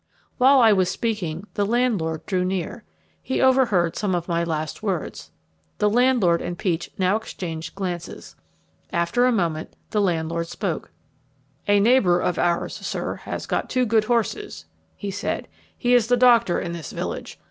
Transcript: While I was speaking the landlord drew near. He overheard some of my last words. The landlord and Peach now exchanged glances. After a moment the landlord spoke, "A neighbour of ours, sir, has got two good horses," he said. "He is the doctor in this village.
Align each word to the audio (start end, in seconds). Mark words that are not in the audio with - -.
While 0.39 0.59
I 0.61 0.73
was 0.73 0.89
speaking 0.89 1.45
the 1.53 1.63
landlord 1.63 2.25
drew 2.25 2.43
near. 2.43 2.83
He 3.21 3.39
overheard 3.39 3.95
some 3.95 4.15
of 4.15 4.27
my 4.27 4.43
last 4.43 4.81
words. 4.81 5.29
The 5.77 5.91
landlord 5.91 6.41
and 6.41 6.57
Peach 6.57 6.89
now 6.97 7.15
exchanged 7.17 7.75
glances. 7.75 8.35
After 8.91 9.27
a 9.27 9.31
moment 9.31 9.75
the 9.91 10.01
landlord 10.01 10.47
spoke, 10.47 10.89
"A 11.67 11.79
neighbour 11.79 12.19
of 12.19 12.39
ours, 12.39 12.73
sir, 12.77 13.17
has 13.25 13.45
got 13.45 13.69
two 13.69 13.85
good 13.85 14.05
horses," 14.05 14.65
he 14.95 15.11
said. 15.11 15.47
"He 15.77 15.93
is 15.93 16.07
the 16.07 16.17
doctor 16.17 16.59
in 16.59 16.71
this 16.71 16.91
village. 16.91 17.39